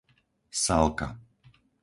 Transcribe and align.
Salka 0.61 1.07